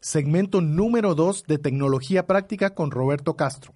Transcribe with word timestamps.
segmento 0.00 0.60
número 0.60 1.14
2 1.14 1.44
de 1.46 1.58
tecnología 1.58 2.26
práctica 2.26 2.74
con 2.74 2.90
Roberto 2.90 3.36
Castro. 3.36 3.72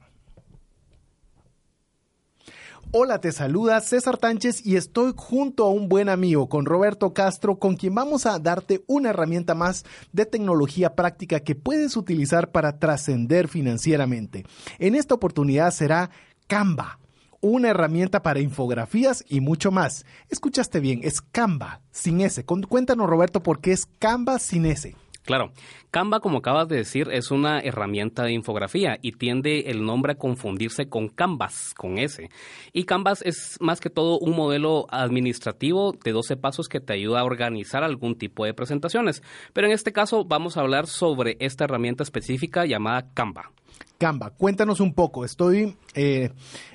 Hola, 2.94 3.20
te 3.22 3.32
saluda 3.32 3.80
César 3.80 4.18
Tánchez 4.18 4.66
y 4.66 4.76
estoy 4.76 5.14
junto 5.16 5.64
a 5.64 5.70
un 5.70 5.88
buen 5.88 6.10
amigo, 6.10 6.50
con 6.50 6.66
Roberto 6.66 7.14
Castro, 7.14 7.58
con 7.58 7.76
quien 7.76 7.94
vamos 7.94 8.26
a 8.26 8.38
darte 8.38 8.84
una 8.86 9.10
herramienta 9.10 9.54
más 9.54 9.84
de 10.12 10.26
tecnología 10.26 10.94
práctica 10.94 11.40
que 11.40 11.54
puedes 11.54 11.96
utilizar 11.96 12.50
para 12.50 12.78
trascender 12.78 13.48
financieramente. 13.48 14.44
En 14.78 14.94
esta 14.94 15.14
oportunidad 15.14 15.70
será 15.70 16.10
Canva 16.46 16.98
una 17.40 17.70
herramienta 17.70 18.22
para 18.22 18.40
infografías 18.40 19.24
y 19.28 19.40
mucho 19.40 19.70
más. 19.70 20.06
Escuchaste 20.28 20.78
bien, 20.80 21.00
es 21.02 21.20
Canva, 21.20 21.80
sin 21.90 22.20
S. 22.20 22.44
Cuéntanos, 22.44 23.10
Roberto, 23.10 23.42
por 23.42 23.60
qué 23.60 23.72
es 23.72 23.86
Canva 23.98 24.38
sin 24.38 24.64
S. 24.64 24.94
Claro, 25.24 25.52
Canva, 25.90 26.20
como 26.20 26.38
acabas 26.38 26.68
de 26.68 26.76
decir, 26.76 27.08
es 27.12 27.30
una 27.30 27.60
herramienta 27.60 28.24
de 28.24 28.32
infografía 28.32 28.98
y 29.02 29.12
tiende 29.12 29.70
el 29.70 29.84
nombre 29.84 30.12
a 30.12 30.18
confundirse 30.18 30.88
con 30.88 31.08
Canvas, 31.08 31.74
con 31.76 31.98
S. 31.98 32.28
Y 32.72 32.84
Canvas 32.84 33.22
es 33.22 33.56
más 33.60 33.80
que 33.80 33.90
todo 33.90 34.18
un 34.18 34.34
modelo 34.34 34.86
administrativo 34.90 35.92
de 35.92 36.12
12 36.12 36.36
pasos 36.36 36.68
que 36.68 36.80
te 36.80 36.94
ayuda 36.94 37.20
a 37.20 37.24
organizar 37.24 37.84
algún 37.84 38.16
tipo 38.16 38.44
de 38.44 38.54
presentaciones. 38.54 39.22
Pero 39.52 39.68
en 39.68 39.72
este 39.72 39.92
caso 39.92 40.24
vamos 40.24 40.56
a 40.56 40.60
hablar 40.60 40.86
sobre 40.88 41.36
esta 41.38 41.64
herramienta 41.64 42.02
específica 42.02 42.66
llamada 42.66 43.12
Canva. 43.14 43.52
Canva, 43.98 44.30
cuéntanos 44.30 44.80
un 44.80 44.94
poco. 44.94 45.24
Estoy 45.24 45.76
eh, 45.94 46.30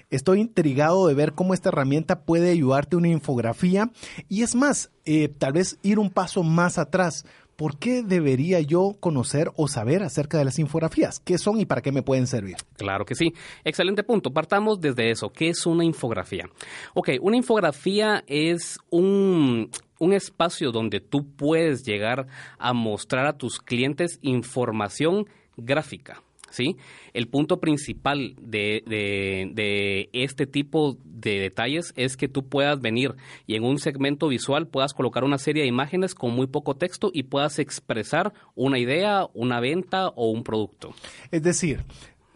Estoy 0.09 0.40
intrigado 0.40 1.08
de 1.08 1.14
ver 1.14 1.34
cómo 1.34 1.54
esta 1.54 1.68
herramienta 1.68 2.22
puede 2.22 2.52
ayudarte 2.52 2.95
una 2.95 3.09
infografía 3.09 3.92
y 4.30 4.44
es 4.44 4.56
más, 4.56 4.90
eh, 5.04 5.28
tal 5.28 5.52
vez 5.52 5.80
ir 5.84 6.00
un 6.00 6.09
paso 6.09 6.44
más 6.44 6.78
atrás. 6.78 7.26
¿Por 7.58 7.80
qué 7.80 8.04
debería 8.04 8.62
yo 8.62 8.98
conocer 9.00 9.50
o 9.56 9.68
saber 9.68 10.04
acerca 10.04 10.38
de 10.38 10.46
las 10.46 10.60
infografías? 10.60 11.20
¿Qué 11.20 11.40
son 11.40 11.60
y 11.60 11.66
para 11.66 11.82
qué 11.82 11.92
me 11.92 12.04
pueden 12.04 12.28
servir? 12.28 12.58
Claro 12.78 13.04
que 13.04 13.16
sí. 13.16 13.34
Excelente 13.64 14.04
punto. 14.04 14.31
Partamos 14.31 14.80
desde 14.80 15.09
eso. 15.09 15.31
¿Qué 15.31 15.50
es 15.50 15.66
una 15.66 15.84
infografía? 15.84 16.48
Ok, 16.94 17.09
una 17.20 17.36
infografía 17.36 18.23
es 18.28 18.78
un, 18.92 19.72
un 19.98 20.14
espacio 20.14 20.72
donde 20.72 21.00
tú 21.00 21.26
puedes 21.36 21.84
llegar 21.84 22.28
a 22.59 22.73
mostrar 22.73 23.26
a 23.26 23.38
tus 23.38 23.58
clientes 23.58 24.20
información 24.22 25.26
gráfica. 25.56 26.22
¿Sí? 26.50 26.78
El 27.14 27.28
punto 27.28 27.59
principal 27.59 28.36
de, 28.42 28.84
de, 28.86 30.09
este 30.14 30.45
tipo 30.45 30.98
de 31.03 31.40
detalles 31.40 31.94
es 31.95 32.17
que 32.17 32.28
tú 32.28 32.48
puedas 32.48 32.80
venir 32.80 33.16
y 33.45 33.56
en 33.56 33.64
un 33.64 33.80
segmento 33.80 34.28
visual 34.28 34.68
puedas 34.68 34.94
colocar 34.94 35.23
una 35.23 35.38
serie 35.38 35.64
de 35.64 35.70
imágenes 35.70 36.16
con 36.16 36.31
muy 36.31 36.48
poco 36.48 36.75
texto 36.75 37.09
y 37.14 37.23
puedas 37.23 37.59
expresar 37.59 38.34
una 38.56 38.80
idea, 38.80 39.28
una 39.34 39.59
venta 39.59 40.09
o 40.09 40.30
un 40.30 40.44
producto. 40.44 40.94
Es 41.31 41.44
decir, 41.44 41.84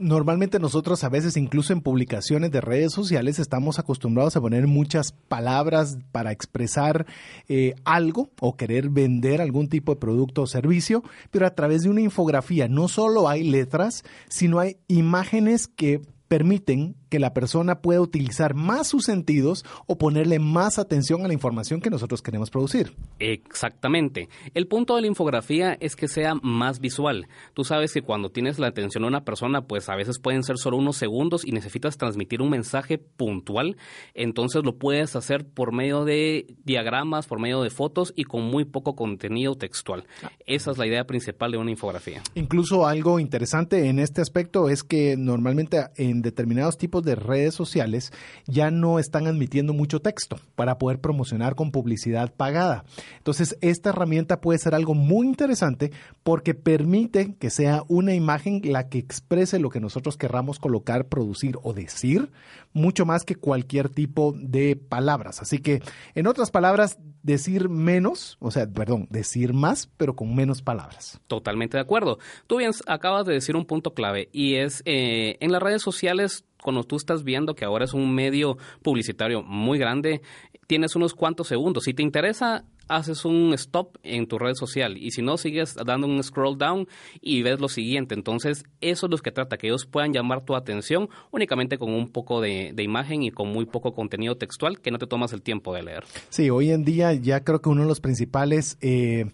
Normalmente 0.02 0.58
nosotros 0.58 1.04
a 1.04 1.10
veces 1.10 1.38
incluso 1.38 1.74
en 1.74 1.82
publicaciones 1.82 2.50
de 2.50 2.60
redes 2.60 2.92
sociales 2.92 3.38
estamos 3.38 3.78
acostumbrados 3.78 4.36
a 4.36 4.42
poner 4.42 4.66
muchas 4.66 5.12
palabras 5.12 6.00
para 6.12 6.32
expresar 6.32 7.06
eh, 7.48 7.76
algo 7.86 8.32
o 8.40 8.58
querer 8.58 8.90
vender 8.90 9.42
algún 9.42 9.70
tipo 9.70 9.94
de 9.94 10.00
producto 10.00 10.42
o 10.42 10.48
servicio, 10.48 11.04
pero 11.30 11.46
a 11.46 11.54
través 11.54 11.84
de 11.84 11.92
una 11.92 12.02
infografía 12.02 12.68
no 12.68 12.88
solo 12.88 13.30
hay 13.30 13.44
letras, 13.44 14.04
sino 14.28 14.58
hay 14.58 14.78
imágenes 14.88 15.68
que 15.68 16.02
permiten 16.28 16.96
que 17.12 17.20
la 17.20 17.34
persona 17.34 17.82
pueda 17.82 18.00
utilizar 18.00 18.56
más 18.56 18.88
sus 18.88 19.04
sentidos 19.04 19.66
o 19.86 19.98
ponerle 19.98 20.40
más 20.40 20.80
atención 20.80 21.26
a 21.26 21.28
la 21.28 21.34
información 21.34 21.82
que 21.82 21.90
nosotros 21.90 22.22
queremos 22.22 22.50
producir. 22.50 22.96
Exactamente. 23.20 24.30
El 24.54 24.68
punto 24.68 24.96
de 24.96 25.02
la 25.02 25.08
infografía 25.08 25.74
es 25.82 25.98
que 25.98 26.08
sea 26.08 26.36
más 26.42 26.80
visual. 26.80 27.28
Tú 27.54 27.66
sabes 27.66 27.94
que 27.94 28.02
cuando 28.02 28.30
tienes 28.30 28.60
la 28.60 28.68
atención 28.68 29.04
a 29.04 29.08
una 29.08 29.26
persona, 29.26 29.68
pues 29.68 29.90
a 29.90 29.96
veces 29.98 30.20
pueden 30.20 30.44
ser 30.44 30.58
solo 30.58 30.78
unos 30.78 30.96
segundos 30.96 31.46
y 31.46 31.52
necesitas 31.52 31.98
transmitir 31.98 32.42
un 32.42 32.50
mensaje 32.50 32.98
puntual, 32.98 33.76
entonces 34.14 34.64
lo 34.64 34.78
puedes 34.78 35.18
hacer 35.18 35.46
por 35.46 35.74
medio 35.74 36.06
de 36.06 36.48
diagramas, 36.64 37.28
por 37.28 37.42
medio 37.42 37.62
de 37.62 37.72
fotos 37.72 38.14
y 38.16 38.24
con 38.24 38.44
muy 38.44 38.64
poco 38.64 38.96
contenido 38.96 39.56
textual. 39.56 40.06
Esa 40.46 40.72
es 40.72 40.78
la 40.78 40.88
idea 40.88 41.04
principal 41.06 41.52
de 41.52 41.58
una 41.58 41.72
infografía. 41.72 42.24
Incluso 42.36 42.88
algo 42.88 43.20
interesante 43.20 43.90
en 43.90 44.00
este 44.00 44.22
aspecto 44.22 44.70
es 44.70 44.84
que 44.84 45.18
normalmente 45.18 45.78
en 45.98 46.22
determinados 46.22 46.78
tipos 46.78 47.01
de 47.02 47.16
redes 47.16 47.54
sociales 47.54 48.12
ya 48.46 48.72
no 48.72 49.00
están 49.00 49.28
admitiendo 49.28 49.74
mucho 49.74 50.00
texto 50.00 50.40
para 50.56 50.78
poder 50.78 51.00
promocionar 51.00 51.56
con 51.56 51.72
publicidad 51.72 52.34
pagada. 52.34 52.84
Entonces, 53.18 53.58
esta 53.62 53.90
herramienta 53.90 54.42
puede 54.42 54.60
ser 54.60 54.76
algo 54.76 54.94
muy 54.94 55.28
interesante 55.28 55.92
porque 56.24 56.54
permite 56.54 57.36
que 57.36 57.50
sea 57.50 57.84
una 57.88 58.14
imagen 58.14 58.62
la 58.64 58.90
que 58.90 59.00
exprese 59.00 59.60
lo 59.60 59.70
que 59.70 59.80
nosotros 59.80 60.18
querramos 60.18 60.60
colocar, 60.60 61.06
producir 61.08 61.58
o 61.64 61.74
decir, 61.74 62.32
mucho 62.74 63.06
más 63.06 63.24
que 63.24 63.36
cualquier 63.36 63.90
tipo 63.90 64.34
de 64.38 64.76
palabras. 64.76 65.42
Así 65.42 65.60
que, 65.60 65.82
en 66.16 66.28
otras 66.28 66.52
palabras, 66.52 66.98
decir 67.24 67.70
menos, 67.70 68.38
o 68.40 68.52
sea, 68.52 68.68
perdón, 68.68 69.08
decir 69.10 69.54
más, 69.54 69.90
pero 69.98 70.16
con 70.16 70.36
menos 70.36 70.62
palabras. 70.62 71.20
Totalmente 71.28 71.78
de 71.78 71.82
acuerdo. 71.82 72.20
Tú 72.48 72.58
bien 72.58 72.72
acabas 72.88 73.26
de 73.26 73.34
decir 73.34 73.56
un 73.56 73.66
punto 73.66 73.94
clave 73.94 74.30
y 74.32 74.56
es 74.56 74.82
eh, 74.86 75.38
en 75.40 75.52
las 75.52 75.62
redes 75.62 75.82
sociales 75.82 76.46
cuando 76.62 76.84
tú 76.84 76.96
estás 76.96 77.24
viendo 77.24 77.56
que 77.56 77.66
ahora 77.66 77.86
es 77.86 77.94
un 77.94 78.14
medio 78.14 78.58
publicitario 78.82 79.44
muy 79.44 79.78
grande, 79.78 80.22
tienes 80.68 80.96
unos 80.96 81.14
cuantos 81.14 81.48
segundos. 81.48 81.84
Si 81.84 81.94
te 81.94 82.04
interesa, 82.04 82.64
haces 82.88 83.26
un 83.26 83.54
stop 83.54 83.98
en 84.04 84.28
tu 84.28 84.38
red 84.38 84.54
social 84.54 84.98
y 84.98 85.12
si 85.12 85.22
no, 85.22 85.38
sigues 85.38 85.76
dando 85.76 86.08
un 86.08 86.22
scroll 86.24 86.58
down 86.58 86.88
y 87.22 87.42
ves 87.42 87.60
lo 87.60 87.70
siguiente. 87.70 88.16
Entonces, 88.16 88.64
eso 88.82 89.06
es 89.06 89.12
lo 89.12 89.18
que 89.18 89.32
trata, 89.32 89.58
que 89.58 89.68
ellos 89.68 89.86
puedan 89.86 90.14
llamar 90.14 90.44
tu 90.44 90.56
atención 90.56 91.10
únicamente 91.32 91.78
con 91.78 91.94
un 91.94 92.10
poco 92.10 92.42
de, 92.42 92.74
imagen 92.82 93.24
y 93.24 93.32
con 93.32 93.50
muy 93.50 93.66
poco 93.66 93.94
contenido 93.94 94.36
textual 94.36 94.80
que 94.82 94.92
no 94.92 94.98
te 94.98 95.08
tomas 95.08 95.34
el 95.34 95.42
tiempo 95.42 95.74
de 95.74 95.84
leer. 95.84 96.04
Sí, 96.30 96.50
hoy 96.50 96.72
en 96.72 96.84
día 96.84 97.14
ya 97.14 97.44
creo 97.44 97.62
que 97.62 97.70
uno 97.70 97.82
de 97.84 97.88
los 97.88 98.00
principales... 98.00 98.78
Eh, 98.82 99.26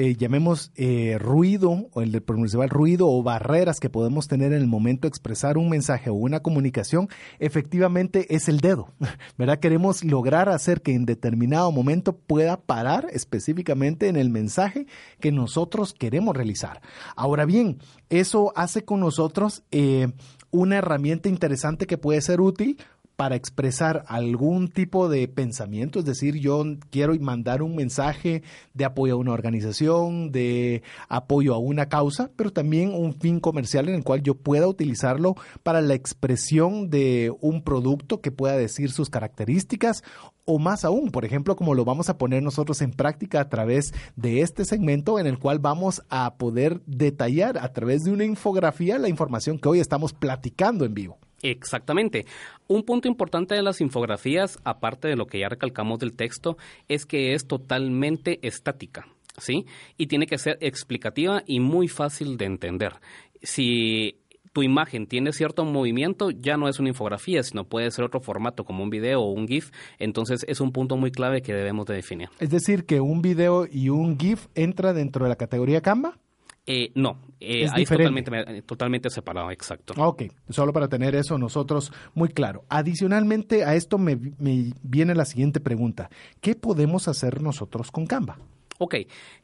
eh, 0.00 0.14
llamemos 0.14 0.70
eh, 0.76 1.16
ruido 1.18 1.88
o 1.92 2.02
el 2.02 2.12
de 2.12 2.20
principal 2.20 2.68
ruido 2.68 3.08
o 3.08 3.20
barreras 3.24 3.80
que 3.80 3.90
podemos 3.90 4.28
tener 4.28 4.52
en 4.52 4.60
el 4.60 4.68
momento 4.68 5.02
de 5.02 5.08
expresar 5.08 5.58
un 5.58 5.68
mensaje 5.68 6.08
o 6.08 6.14
una 6.14 6.38
comunicación, 6.38 7.08
efectivamente 7.40 8.32
es 8.32 8.48
el 8.48 8.60
dedo, 8.60 8.92
¿verdad? 9.38 9.58
Queremos 9.58 10.04
lograr 10.04 10.50
hacer 10.50 10.82
que 10.82 10.94
en 10.94 11.04
determinado 11.04 11.72
momento 11.72 12.16
pueda 12.16 12.60
parar 12.60 13.08
específicamente 13.10 14.06
en 14.06 14.14
el 14.14 14.30
mensaje 14.30 14.86
que 15.18 15.32
nosotros 15.32 15.94
queremos 15.94 16.36
realizar. 16.36 16.80
Ahora 17.16 17.44
bien, 17.44 17.78
eso 18.08 18.52
hace 18.54 18.84
con 18.84 19.00
nosotros 19.00 19.64
eh, 19.72 20.12
una 20.52 20.76
herramienta 20.76 21.28
interesante 21.28 21.88
que 21.88 21.98
puede 21.98 22.20
ser 22.20 22.40
útil 22.40 22.78
para 23.18 23.34
expresar 23.34 24.04
algún 24.06 24.68
tipo 24.68 25.08
de 25.08 25.26
pensamiento, 25.26 25.98
es 25.98 26.04
decir, 26.04 26.36
yo 26.36 26.62
quiero 26.90 27.16
mandar 27.18 27.62
un 27.62 27.74
mensaje 27.74 28.44
de 28.74 28.84
apoyo 28.84 29.14
a 29.14 29.16
una 29.16 29.32
organización, 29.32 30.30
de 30.30 30.84
apoyo 31.08 31.52
a 31.52 31.58
una 31.58 31.88
causa, 31.88 32.30
pero 32.36 32.52
también 32.52 32.94
un 32.94 33.14
fin 33.14 33.40
comercial 33.40 33.88
en 33.88 33.96
el 33.96 34.04
cual 34.04 34.22
yo 34.22 34.36
pueda 34.36 34.68
utilizarlo 34.68 35.34
para 35.64 35.80
la 35.80 35.94
expresión 35.94 36.90
de 36.90 37.34
un 37.40 37.64
producto 37.64 38.20
que 38.20 38.30
pueda 38.30 38.56
decir 38.56 38.92
sus 38.92 39.10
características 39.10 40.04
o 40.44 40.60
más 40.60 40.84
aún, 40.84 41.10
por 41.10 41.24
ejemplo, 41.24 41.56
como 41.56 41.74
lo 41.74 41.84
vamos 41.84 42.08
a 42.10 42.18
poner 42.18 42.44
nosotros 42.44 42.80
en 42.82 42.92
práctica 42.92 43.40
a 43.40 43.48
través 43.48 43.92
de 44.14 44.42
este 44.42 44.64
segmento 44.64 45.18
en 45.18 45.26
el 45.26 45.40
cual 45.40 45.58
vamos 45.58 46.04
a 46.08 46.36
poder 46.36 46.82
detallar 46.86 47.58
a 47.58 47.72
través 47.72 48.04
de 48.04 48.12
una 48.12 48.24
infografía 48.24 48.96
la 48.96 49.08
información 49.08 49.58
que 49.58 49.70
hoy 49.70 49.80
estamos 49.80 50.12
platicando 50.12 50.84
en 50.84 50.94
vivo. 50.94 51.18
Exactamente. 51.42 52.26
Un 52.66 52.82
punto 52.82 53.08
importante 53.08 53.54
de 53.54 53.62
las 53.62 53.80
infografías, 53.80 54.58
aparte 54.64 55.08
de 55.08 55.16
lo 55.16 55.26
que 55.26 55.40
ya 55.40 55.48
recalcamos 55.48 55.98
del 55.98 56.14
texto, 56.14 56.56
es 56.88 57.06
que 57.06 57.34
es 57.34 57.46
totalmente 57.46 58.38
estática. 58.46 59.06
¿Sí? 59.38 59.66
Y 59.96 60.08
tiene 60.08 60.26
que 60.26 60.36
ser 60.36 60.58
explicativa 60.60 61.44
y 61.46 61.60
muy 61.60 61.86
fácil 61.86 62.36
de 62.36 62.46
entender. 62.46 62.94
Si 63.40 64.16
tu 64.52 64.64
imagen 64.64 65.06
tiene 65.06 65.32
cierto 65.32 65.64
movimiento, 65.64 66.30
ya 66.30 66.56
no 66.56 66.68
es 66.68 66.80
una 66.80 66.88
infografía, 66.88 67.44
sino 67.44 67.62
puede 67.62 67.90
ser 67.92 68.04
otro 68.04 68.20
formato 68.20 68.64
como 68.64 68.82
un 68.82 68.90
video 68.90 69.20
o 69.20 69.30
un 69.30 69.46
GIF. 69.46 69.70
Entonces 70.00 70.44
es 70.48 70.60
un 70.60 70.72
punto 70.72 70.96
muy 70.96 71.12
clave 71.12 71.42
que 71.42 71.54
debemos 71.54 71.86
de 71.86 71.94
definir. 71.94 72.30
Es 72.40 72.50
decir, 72.50 72.84
que 72.84 73.00
un 73.00 73.22
video 73.22 73.68
y 73.70 73.90
un 73.90 74.18
GIF 74.18 74.48
entra 74.56 74.92
dentro 74.92 75.24
de 75.24 75.28
la 75.28 75.36
categoría 75.36 75.80
Canva. 75.80 76.18
Eh, 76.66 76.90
no, 76.96 77.18
eh, 77.40 77.64
es 77.64 77.88
totalmente, 77.88 78.62
totalmente 78.62 79.10
separado, 79.10 79.50
exacto. 79.50 79.94
Ok, 79.96 80.24
solo 80.48 80.72
para 80.72 80.88
tener 80.88 81.14
eso 81.14 81.38
nosotros 81.38 81.92
muy 82.14 82.28
claro. 82.28 82.64
Adicionalmente 82.68 83.64
a 83.64 83.74
esto 83.74 83.98
me, 83.98 84.16
viene 84.16 85.14
la 85.14 85.24
siguiente 85.24 85.60
pregunta. 85.60 86.10
¿Qué 86.40 86.54
podemos 86.54 87.08
hacer 87.08 87.42
nosotros 87.42 87.90
con 87.90 88.06
Canva? 88.06 88.38
Ok, 88.80 88.94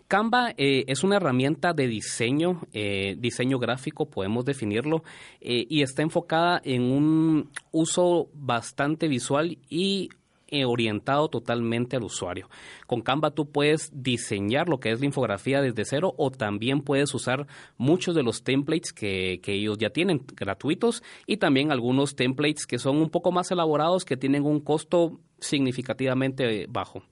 Canva 0.07 0.51
eh, 0.57 0.85
es 0.87 1.03
una 1.03 1.17
herramienta 1.17 1.73
de 1.73 1.89
diseño, 1.89 2.61
eh, 2.73 3.17
diseño 3.19 3.59
gráfico, 3.59 4.07
podemos 4.07 4.45
definirlo, 4.45 5.03
y 5.41 5.83
está 5.83 6.03
enfocada 6.03 6.61
en 6.65 6.83
un 6.83 7.51
uso 7.73 8.29
bastante 8.33 9.09
visual 9.09 9.59
y 9.69 10.09
eh, 10.09 10.24
orientado 10.65 11.29
totalmente 11.29 11.97
al 11.97 12.05
usuario. 12.05 12.49
Con 12.87 13.01
Canva 13.01 13.31
tú 13.31 13.51
puedes 13.51 13.91
diseñar 13.93 14.69
lo 14.69 14.79
que 14.79 14.91
es 14.91 15.01
la 15.01 15.07
infografía 15.07 15.61
desde 15.61 15.85
cero 15.85 16.15
o 16.17 16.31
también 16.31 16.81
puedes 16.81 17.13
usar 17.15 17.47
muchos 17.77 18.15
de 18.15 18.23
los 18.23 18.43
templates 18.45 18.93
que, 18.93 19.41
que 19.43 19.55
ellos 19.55 19.79
ya 19.79 19.91
tienen 19.91 20.25
gratuitos 20.37 21.03
y 21.27 21.39
también 21.39 21.73
algunos 21.73 22.15
templates 22.15 22.67
que 22.67 22.79
son 22.79 22.99
un 22.99 23.11
poco 23.11 23.33
más 23.33 23.51
elaborados 23.51 24.05
que 24.05 24.17
tienen 24.17 24.45
un 24.45 24.61
costo 24.61 25.21
significativamente 25.39 26.67
bajo. 26.69 27.03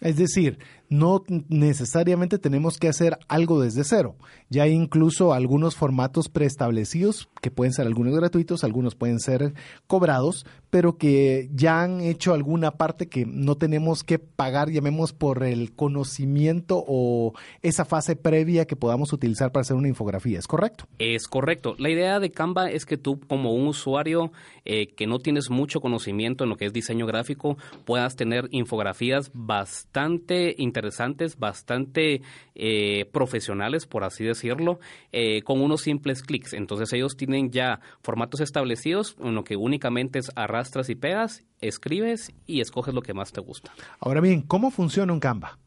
Es 0.00 0.16
decir, 0.16 0.58
no 0.88 1.24
necesariamente 1.48 2.38
tenemos 2.38 2.78
que 2.78 2.88
hacer 2.88 3.18
algo 3.26 3.60
desde 3.60 3.82
cero. 3.82 4.14
Ya 4.48 4.62
hay 4.62 4.72
incluso 4.72 5.34
algunos 5.34 5.74
formatos 5.74 6.28
preestablecidos 6.28 7.28
que 7.42 7.50
pueden 7.50 7.72
ser 7.72 7.86
algunos 7.86 8.14
gratuitos, 8.14 8.62
algunos 8.62 8.94
pueden 8.94 9.18
ser 9.18 9.54
cobrados, 9.86 10.46
pero 10.70 10.96
que 10.96 11.50
ya 11.52 11.82
han 11.82 12.00
hecho 12.00 12.32
alguna 12.32 12.72
parte 12.72 13.08
que 13.08 13.26
no 13.26 13.56
tenemos 13.56 14.04
que 14.04 14.18
pagar, 14.18 14.70
llamemos 14.70 15.12
por 15.12 15.42
el 15.42 15.74
conocimiento 15.74 16.82
o 16.86 17.32
esa 17.62 17.84
fase 17.84 18.14
previa 18.14 18.66
que 18.66 18.76
podamos 18.76 19.12
utilizar 19.12 19.50
para 19.50 19.62
hacer 19.62 19.76
una 19.76 19.88
infografía. 19.88 20.38
¿Es 20.38 20.46
correcto? 20.46 20.86
Es 20.98 21.26
correcto. 21.26 21.74
La 21.78 21.90
idea 21.90 22.20
de 22.20 22.30
Canva 22.30 22.70
es 22.70 22.86
que 22.86 22.96
tú 22.96 23.20
como 23.26 23.52
un 23.52 23.66
usuario 23.66 24.30
eh, 24.64 24.88
que 24.94 25.06
no 25.06 25.18
tienes 25.18 25.50
mucho 25.50 25.80
conocimiento 25.80 26.44
en 26.44 26.50
lo 26.50 26.56
que 26.56 26.66
es 26.66 26.72
diseño 26.72 27.06
gráfico 27.06 27.58
puedas 27.84 28.16
tener 28.16 28.48
infografías 28.52 29.30
bastante 29.34 29.87
interesantes 29.92 30.54
interesantes, 30.58 31.38
bastante 31.38 32.22
eh, 32.54 33.06
profesionales, 33.12 33.86
por 33.86 34.04
así 34.04 34.24
decirlo, 34.24 34.78
eh, 35.12 35.42
con 35.42 35.60
unos 35.60 35.82
simples 35.82 36.22
clics. 36.22 36.52
Entonces 36.52 36.92
ellos 36.92 37.16
tienen 37.16 37.50
ya 37.50 37.80
formatos 38.02 38.40
establecidos 38.40 39.16
en 39.20 39.34
lo 39.34 39.44
que 39.44 39.56
únicamente 39.56 40.18
es 40.18 40.30
arrastras 40.36 40.88
y 40.90 40.94
pegas, 40.94 41.44
escribes 41.60 42.32
y 42.46 42.60
escoges 42.60 42.94
lo 42.94 43.02
que 43.02 43.14
más 43.14 43.32
te 43.32 43.40
gusta. 43.40 43.72
Ahora 44.00 44.20
bien, 44.20 44.42
¿cómo 44.42 44.70
funciona 44.70 45.12
un 45.12 45.20
Canva? 45.20 45.58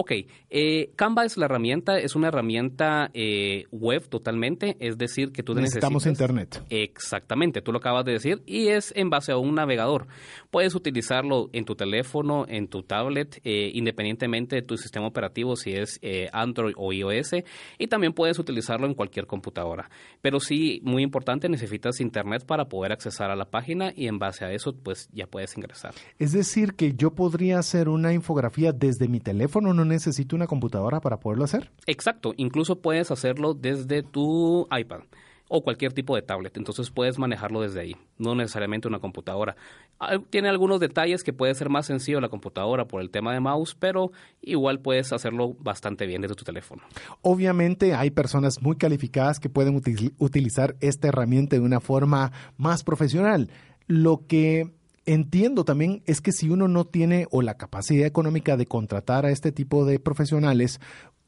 Ok, 0.00 0.12
eh, 0.48 0.92
Canva 0.94 1.24
es 1.24 1.36
la 1.36 1.46
herramienta, 1.46 1.98
es 1.98 2.14
una 2.14 2.28
herramienta 2.28 3.10
eh, 3.14 3.64
web 3.72 4.08
totalmente, 4.08 4.76
es 4.78 4.96
decir, 4.96 5.32
que 5.32 5.42
tú 5.42 5.56
necesitamos 5.56 6.06
internet. 6.06 6.62
Exactamente, 6.70 7.62
tú 7.62 7.72
lo 7.72 7.78
acabas 7.78 8.04
de 8.04 8.12
decir, 8.12 8.40
y 8.46 8.68
es 8.68 8.92
en 8.94 9.10
base 9.10 9.32
a 9.32 9.38
un 9.38 9.56
navegador. 9.56 10.06
Puedes 10.52 10.76
utilizarlo 10.76 11.50
en 11.52 11.64
tu 11.64 11.74
teléfono, 11.74 12.46
en 12.46 12.68
tu 12.68 12.84
tablet, 12.84 13.40
eh, 13.42 13.72
independientemente 13.74 14.54
de 14.54 14.62
tu 14.62 14.76
sistema 14.76 15.08
operativo, 15.08 15.56
si 15.56 15.72
es 15.72 15.98
Android 16.32 16.74
o 16.76 16.92
iOS, 16.92 17.32
y 17.76 17.88
también 17.88 18.12
puedes 18.12 18.38
utilizarlo 18.38 18.86
en 18.86 18.94
cualquier 18.94 19.26
computadora. 19.26 19.90
Pero 20.22 20.38
sí, 20.38 20.80
muy 20.84 21.02
importante, 21.02 21.48
necesitas 21.48 21.98
internet 21.98 22.46
para 22.46 22.66
poder 22.66 22.92
accesar 22.92 23.32
a 23.32 23.36
la 23.36 23.46
página 23.46 23.92
y 23.96 24.06
en 24.06 24.20
base 24.20 24.44
a 24.44 24.52
eso, 24.52 24.76
pues 24.76 25.08
ya 25.12 25.26
puedes 25.26 25.56
ingresar. 25.56 25.92
Es 26.20 26.30
decir, 26.30 26.74
que 26.74 26.94
yo 26.94 27.16
podría 27.16 27.58
hacer 27.58 27.88
una 27.88 28.12
infografía 28.12 28.70
desde 28.70 29.08
mi 29.08 29.18
teléfono, 29.18 29.74
no 29.74 29.87
necesito 29.88 30.36
una 30.36 30.46
computadora 30.46 31.00
para 31.00 31.18
poderlo 31.18 31.44
hacer. 31.44 31.70
Exacto, 31.86 32.34
incluso 32.36 32.80
puedes 32.80 33.10
hacerlo 33.10 33.54
desde 33.54 34.02
tu 34.02 34.68
iPad 34.70 35.00
o 35.48 35.62
cualquier 35.62 35.92
tipo 35.92 36.14
de 36.14 36.22
tablet. 36.22 36.56
Entonces 36.56 36.90
puedes 36.90 37.18
manejarlo 37.18 37.62
desde 37.62 37.80
ahí, 37.80 37.96
no 38.18 38.34
necesariamente 38.34 38.88
una 38.88 39.00
computadora. 39.00 39.56
Ah, 39.98 40.18
tiene 40.30 40.48
algunos 40.48 40.78
detalles 40.80 41.24
que 41.24 41.32
puede 41.32 41.54
ser 41.54 41.70
más 41.70 41.86
sencillo 41.86 42.20
la 42.20 42.28
computadora 42.28 42.86
por 42.86 43.00
el 43.00 43.10
tema 43.10 43.32
de 43.32 43.40
mouse, 43.40 43.74
pero 43.74 44.12
igual 44.42 44.80
puedes 44.80 45.12
hacerlo 45.12 45.54
bastante 45.58 46.06
bien 46.06 46.22
desde 46.22 46.36
tu 46.36 46.44
teléfono. 46.44 46.82
Obviamente 47.22 47.94
hay 47.94 48.10
personas 48.10 48.62
muy 48.62 48.76
calificadas 48.76 49.40
que 49.40 49.48
pueden 49.48 49.80
utilizar 50.18 50.76
esta 50.80 51.08
herramienta 51.08 51.56
de 51.56 51.62
una 51.62 51.80
forma 51.80 52.32
más 52.56 52.84
profesional. 52.84 53.50
Lo 53.86 54.26
que 54.26 54.70
entiendo 55.08 55.64
también 55.64 56.02
es 56.04 56.20
que 56.20 56.32
si 56.32 56.50
uno 56.50 56.68
no 56.68 56.84
tiene 56.84 57.26
o 57.30 57.40
la 57.40 57.56
capacidad 57.56 58.06
económica 58.06 58.58
de 58.58 58.66
contratar 58.66 59.24
a 59.24 59.30
este 59.30 59.52
tipo 59.52 59.86
de 59.86 59.98
profesionales, 59.98 60.80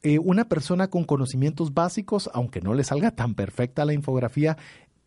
eh, 0.03 0.19
una 0.19 0.45
persona 0.45 0.89
con 0.89 1.03
conocimientos 1.03 1.73
básicos, 1.73 2.29
aunque 2.33 2.61
no 2.61 2.75
le 2.75 2.83
salga 2.83 3.09
tan 3.09 3.33
perfecta 3.33 3.83
la 3.83 3.93
infografía, 3.93 4.55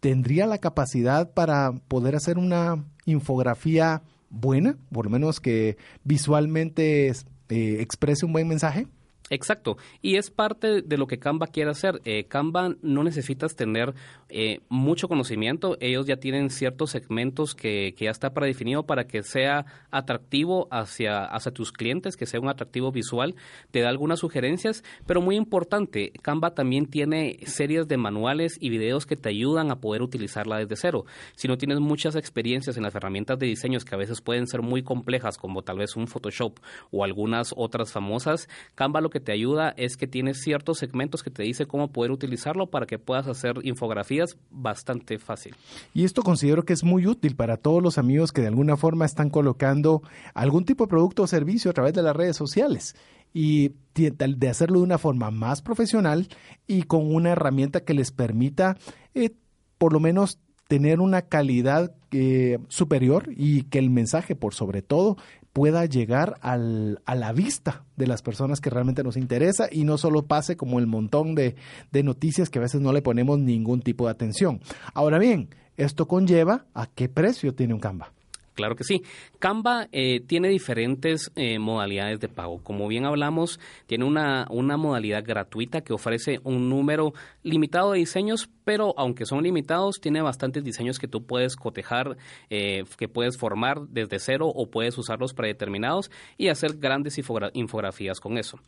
tendría 0.01 0.47
la 0.47 0.59
capacidad 0.59 1.33
para 1.33 1.73
poder 1.87 2.17
hacer 2.17 2.37
una 2.37 2.85
infografía 3.07 4.03
buena, 4.29 4.77
por 4.91 5.05
lo 5.05 5.11
menos 5.13 5.39
que 5.39 5.77
visualmente 6.03 7.07
eh, 7.07 7.77
exprese 7.79 8.27
un 8.27 8.33
buen 8.33 8.49
mensaje. 8.49 8.89
Exacto, 9.31 9.79
y 10.03 10.17
es 10.17 10.31
parte 10.31 10.83
de 10.83 10.99
lo 10.99 11.07
que 11.07 11.19
Canva 11.19 11.47
quiere 11.47 11.71
hacer. 11.71 11.99
Eh, 12.05 12.25
Canva 12.25 12.75
no 12.83 13.03
necesitas 13.03 13.57
tener 13.57 13.95
eh, 14.29 14.61
mucho 14.69 15.09
conocimiento, 15.09 15.79
ellos 15.81 16.07
ya 16.07 16.17
tienen 16.17 16.51
ciertos 16.51 16.91
segmentos 16.91 17.55
que, 17.55 17.95
que, 17.97 18.05
ya 18.05 18.11
está 18.11 18.35
predefinido 18.35 18.85
para 18.85 19.07
que 19.07 19.23
sea 19.23 19.65
atractivo 19.91 20.69
hacia, 20.71 21.25
hacia 21.25 21.53
tus 21.53 21.73
clientes, 21.73 22.19
que 22.19 22.27
sea 22.27 22.39
un 22.39 22.51
atractivo 22.51 22.93
visual. 22.93 23.35
Te 23.71 23.81
da 23.81 23.89
algunas 23.89 24.19
sugerencias, 24.21 24.85
pero 25.07 25.23
muy 25.23 25.37
importante, 25.37 26.13
Canva 26.21 26.55
también 26.55 26.85
tiene 26.85 27.39
series 27.47 27.89
de 27.89 27.97
manuales 27.97 28.59
y 28.61 28.69
videos 28.69 29.07
que 29.07 29.17
te 29.17 29.31
ayudan 29.31 29.71
a 29.71 29.81
poder 29.81 30.03
utilizarla 30.03 30.59
desde 30.59 30.77
cero. 30.77 31.07
Si 31.35 31.49
no 31.49 31.57
tienes 31.57 31.81
muchas 31.81 32.15
experiencias 32.15 32.77
en 32.77 32.83
las 32.83 32.95
herramientas 32.95 33.39
de 33.39 33.47
diseños 33.47 33.87
que 33.87 33.95
a 33.95 33.99
veces 33.99 34.21
pueden 34.21 34.47
ser 34.47 34.61
muy 34.61 34.83
complejas, 34.83 35.39
como 35.39 35.63
tal 35.63 35.79
vez 35.79 35.97
un 35.97 36.09
Photoshop 36.09 36.59
o 36.91 37.05
algunas 37.05 37.55
otras 37.57 37.91
famosas, 37.91 38.51
Canva 38.75 39.01
lo 39.01 39.14
que 39.15 39.21
te 39.21 39.31
ayuda 39.31 39.73
es 39.77 39.97
que 39.97 40.09
tiene 40.09 40.35
ciertos 40.35 40.79
segmentos 40.79 41.23
que 41.23 41.31
te 41.31 41.45
dice 41.45 41.67
cómo 41.67 41.93
poder 41.93 42.11
utilizarlo 42.11 42.67
para 42.67 42.85
que 42.85 42.99
puedas 42.99 43.29
hacer 43.29 43.61
infografías 43.63 44.37
bastante 44.51 45.21
fácil. 45.21 45.55
Y 45.95 46.03
esto 46.03 46.23
considero 46.23 46.65
que 46.65 46.73
es 46.73 46.83
muy 46.83 47.07
útil 47.07 47.37
para 47.37 47.57
todos 47.57 47.81
los 47.81 47.97
amigos 47.97 48.33
que 48.33 48.41
de 48.41 48.49
alguna 48.49 48.77
forma 48.77 49.05
están 49.05 49.31
colocando 49.31 50.03
algún 50.35 50.65
tipo 50.65 50.85
de 50.85 50.89
producto 50.89 51.23
o 51.23 51.27
servicio 51.29 51.71
a 51.71 51.75
través 51.75 51.95
de 51.95 52.03
las 52.03 52.17
redes 52.17 52.37
sociales 52.37 52.97
y 53.33 53.71
de 53.95 54.49
hacerlo 54.49 54.79
de 54.79 54.85
una 54.85 54.99
forma 54.99 55.31
más 55.31 55.63
profesional 55.63 56.27
y 56.67 56.83
con 56.83 57.15
una 57.15 57.31
herramienta 57.31 57.85
que 57.85 57.95
les 57.95 58.11
permita 58.11 58.77
eh, 59.15 59.31
por 59.79 59.93
lo 59.93 60.01
menos 60.01 60.41
tener 60.67 61.01
una 61.01 61.23
calidad 61.23 61.95
eh, 62.11 62.59
superior 62.69 63.29
y 63.29 63.63
que 63.65 63.79
el 63.79 63.91
mensaje, 63.91 64.35
por 64.35 64.55
sobre 64.55 64.83
todo, 64.83 65.17
pueda 65.55 65.87
llegar 65.87 66.37
al, 66.43 67.01
a 67.07 67.15
la 67.15 67.33
vista 67.33 67.85
de 67.97 68.09
las 68.09 68.23
personas 68.23 68.61
que 68.61 68.71
realmente 68.71 69.05
nos 69.05 69.17
interesa 69.17 69.69
y 69.71 69.85
no 69.85 69.97
solo 69.97 70.27
pase 70.27 70.57
como 70.57 70.81
el 70.81 70.89
montón 70.89 71.37
de, 71.37 71.55
de 71.93 72.03
noticias 72.03 72.51
que 72.51 72.59
a 72.59 72.63
veces 72.63 72.81
no 72.81 72.93
le 72.93 73.03
ponemos 73.03 73.39
ningún 73.39 73.81
tipo 73.81 74.05
de 74.05 74.11
atención. 74.11 74.61
Ahora 74.95 75.19
bien, 75.19 75.49
esto 75.77 76.07
conlleva 76.07 76.67
a 76.75 76.89
qué 76.89 77.09
precio 77.09 77.55
tiene 77.55 77.73
un 77.73 77.81
Canva. 77.81 78.13
Claro 78.55 78.77
que 78.77 78.85
sí. 78.85 79.03
Canva 79.39 79.89
eh, 79.93 80.21
tiene 80.21 80.49
diferentes 80.49 81.33
eh, 81.35 81.59
modalidades 81.59 82.21
de 82.21 82.29
pago. 82.29 82.63
Como 82.63 82.87
bien 82.89 83.05
hablamos, 83.05 83.61
tiene 83.87 84.05
una, 84.05 84.47
una 84.49 84.77
modalidad 84.77 85.25
gratuita 85.25 85.83
que 85.83 85.93
ofrece 85.93 86.39
un 86.45 86.69
número 86.69 87.15
limitado 87.43 87.93
de 87.93 87.99
diseños, 87.99 88.49
pero 88.65 88.95
aunque 88.97 89.27
son 89.27 89.43
limitados, 89.43 90.01
tiene 90.01 90.23
bastantes 90.23 90.65
diseños 90.65 90.99
que 90.99 91.09
tú 91.09 91.25
puedes 91.25 91.57
cotejar, 91.57 92.17
eh, 92.51 92.85
que 92.99 93.09
puedes 93.09 93.39
formar 93.39 93.83
desde 93.89 94.19
cero 94.19 94.51
o 94.55 94.71
puedes 94.71 94.97
usarlos 94.99 95.35
predeterminados 95.35 96.11
y 96.37 96.49
hacer 96.49 96.79
grandes 96.79 97.19
infografías 97.19 98.21
con 98.21 98.39
eso. 98.39 98.59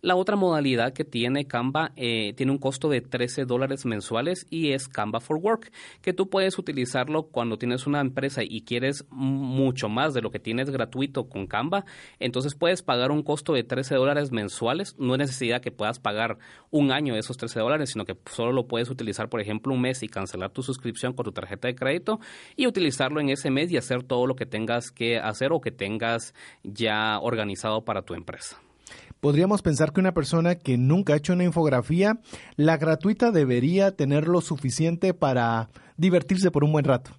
La 0.00 0.16
otra 0.16 0.36
modalidad 0.36 0.92
que 0.92 1.04
tiene 1.04 1.46
Canva 1.46 1.92
tiene 1.94 2.52
un 2.52 2.58
costo 2.58 2.88
de 2.88 3.00
13 3.00 3.44
dólares 3.44 3.84
mensuales 3.84 4.46
y 4.50 4.72
es 4.72 4.88
Canva 4.88 5.20
for 5.20 5.36
Work, 5.36 5.72
que 6.02 6.12
tú 6.12 6.28
puedes 6.28 6.58
utilizarlo 6.58 7.24
cuando 7.24 7.58
tienes 7.58 7.86
una 7.86 8.00
empresa 8.00 8.42
y 8.42 8.62
quieres 8.62 9.04
mucho 9.10 9.88
más 9.88 10.14
de 10.14 10.22
lo 10.22 10.30
que 10.30 10.38
tienes 10.38 10.70
gratuito 10.70 11.28
con 11.28 11.46
Canva, 11.46 11.84
entonces 12.18 12.54
puedes 12.54 12.82
pagar 12.82 13.10
un 13.10 13.22
costo 13.22 13.52
de 13.52 13.64
13 13.64 13.96
dólares 13.96 14.32
mensuales. 14.32 14.96
No 14.98 15.14
es 15.14 15.18
necesidad 15.18 15.60
que 15.60 15.72
puedas 15.72 15.98
pagar 15.98 16.38
un 16.70 16.92
año 16.92 17.16
esos 17.16 17.36
13 17.36 17.60
dólares, 17.60 17.90
sino 17.90 18.04
que 18.04 18.16
solo 18.26 18.52
lo 18.52 18.66
puedes 18.66 18.90
utilizar, 18.90 19.28
por 19.28 19.39
ejemplo, 19.40 19.74
un 19.74 19.80
mes 19.80 20.02
y 20.02 20.08
cancelar 20.08 20.50
tu 20.50 20.62
suscripción 20.62 21.12
con 21.12 21.24
tu 21.24 21.32
tarjeta 21.32 21.68
de 21.68 21.74
crédito 21.74 22.20
y 22.56 22.66
utilizarlo 22.66 23.20
en 23.20 23.30
ese 23.30 23.50
mes 23.50 23.70
y 23.70 23.76
hacer 23.76 24.02
todo 24.02 24.26
lo 24.26 24.34
que 24.34 24.46
tengas 24.46 24.90
que 24.90 25.18
hacer 25.18 25.52
o 25.52 25.60
que 25.60 25.70
tengas 25.70 26.34
ya 26.62 27.18
organizado 27.20 27.84
para 27.84 28.02
tu 28.02 28.14
empresa 28.14 28.60
podríamos 29.20 29.62
pensar 29.62 29.92
que 29.92 30.00
una 30.00 30.14
persona 30.14 30.54
que 30.54 30.78
nunca 30.78 31.12
ha 31.12 31.16
hecho 31.16 31.34
una 31.34 31.44
infografía, 31.44 32.18
la 32.56 32.76
gratuita 32.78 33.30
debería 33.30 33.92
tener 33.92 34.26
lo 34.26 34.40
suficiente 34.40 35.14
para 35.14 35.68
divertirse 35.96 36.50
por 36.50 36.64
un 36.64 36.72
buen 36.72 36.84
rato. 36.84 37.12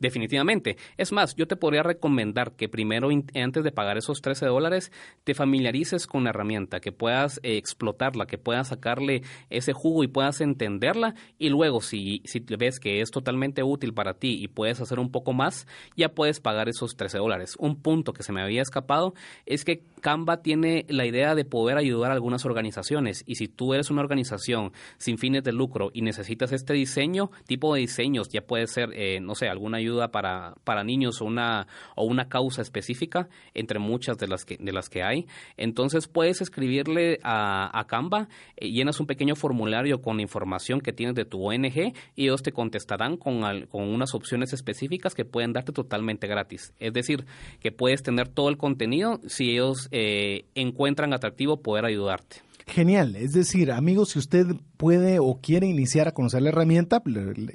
Definitivamente. 0.00 0.76
Es 0.96 1.12
más, 1.12 1.34
yo 1.34 1.46
te 1.48 1.56
podría 1.56 1.82
recomendar 1.82 2.52
que 2.52 2.68
primero, 2.68 3.08
antes 3.34 3.64
de 3.64 3.72
pagar 3.72 3.98
esos 3.98 4.20
13 4.20 4.46
dólares, 4.46 4.92
te 5.24 5.34
familiarices 5.34 6.06
con 6.06 6.24
la 6.24 6.30
herramienta, 6.30 6.80
que 6.80 6.92
puedas 6.92 7.40
eh, 7.42 7.56
explotarla, 7.56 8.26
que 8.26 8.38
puedas 8.38 8.68
sacarle 8.68 9.22
ese 9.50 9.72
jugo 9.72 10.04
y 10.04 10.08
puedas 10.08 10.40
entenderla. 10.40 11.14
Y 11.38 11.48
luego, 11.48 11.80
si, 11.80 12.22
si 12.24 12.38
ves 12.40 12.78
que 12.78 13.00
es 13.00 13.10
totalmente 13.10 13.62
útil 13.62 13.92
para 13.92 14.14
ti 14.14 14.38
y 14.40 14.48
puedes 14.48 14.80
hacer 14.80 15.00
un 15.00 15.10
poco 15.10 15.32
más, 15.32 15.66
ya 15.96 16.10
puedes 16.10 16.38
pagar 16.40 16.68
esos 16.68 16.96
13 16.96 17.18
dólares. 17.18 17.56
Un 17.58 17.82
punto 17.82 18.12
que 18.12 18.22
se 18.22 18.32
me 18.32 18.42
había 18.42 18.62
escapado 18.62 19.14
es 19.46 19.64
que 19.64 19.82
Canva 20.00 20.42
tiene 20.42 20.86
la 20.88 21.06
idea 21.06 21.34
de 21.34 21.44
poder 21.44 21.76
ayudar 21.76 22.12
a 22.12 22.14
algunas 22.14 22.44
organizaciones. 22.44 23.24
Y 23.26 23.34
si 23.34 23.48
tú 23.48 23.74
eres 23.74 23.90
una 23.90 24.02
organización 24.02 24.72
sin 24.96 25.18
fines 25.18 25.42
de 25.42 25.52
lucro 25.52 25.90
y 25.92 26.02
necesitas 26.02 26.52
este 26.52 26.74
diseño, 26.74 27.30
tipo 27.46 27.74
de 27.74 27.80
diseños, 27.80 28.28
ya 28.28 28.42
puede 28.42 28.68
ser, 28.68 28.90
eh, 28.94 29.18
no 29.20 29.34
sé, 29.34 29.48
alguna 29.48 29.78
ayuda 29.78 29.87
ayuda 29.88 30.08
para, 30.08 30.54
para 30.64 30.84
niños 30.84 31.20
o 31.20 31.24
una, 31.24 31.66
o 31.96 32.04
una 32.04 32.28
causa 32.28 32.62
específica, 32.62 33.28
entre 33.54 33.78
muchas 33.78 34.18
de 34.18 34.28
las 34.28 34.44
que, 34.44 34.56
de 34.58 34.72
las 34.72 34.88
que 34.88 35.02
hay. 35.02 35.26
Entonces 35.56 36.08
puedes 36.08 36.40
escribirle 36.40 37.18
a, 37.22 37.78
a 37.78 37.86
Canva, 37.86 38.28
eh, 38.56 38.70
llenas 38.70 39.00
un 39.00 39.06
pequeño 39.06 39.34
formulario 39.34 40.00
con 40.00 40.20
información 40.20 40.80
que 40.80 40.92
tienes 40.92 41.14
de 41.14 41.24
tu 41.24 41.44
ONG 41.44 41.94
y 42.14 42.24
ellos 42.24 42.42
te 42.42 42.52
contestarán 42.52 43.16
con, 43.16 43.40
con 43.66 43.82
unas 43.82 44.14
opciones 44.14 44.52
específicas 44.52 45.14
que 45.14 45.24
pueden 45.24 45.52
darte 45.52 45.72
totalmente 45.72 46.26
gratis. 46.26 46.74
Es 46.78 46.92
decir, 46.92 47.24
que 47.60 47.72
puedes 47.72 48.02
tener 48.02 48.28
todo 48.28 48.48
el 48.48 48.56
contenido 48.56 49.20
si 49.26 49.52
ellos 49.52 49.88
eh, 49.90 50.44
encuentran 50.54 51.12
atractivo 51.12 51.62
poder 51.62 51.84
ayudarte. 51.84 52.47
Genial, 52.68 53.16
es 53.16 53.32
decir, 53.32 53.72
amigos, 53.72 54.10
si 54.10 54.18
usted 54.18 54.46
puede 54.76 55.18
o 55.18 55.40
quiere 55.42 55.66
iniciar 55.66 56.06
a 56.06 56.12
conocer 56.12 56.42
la 56.42 56.50
herramienta, 56.50 57.02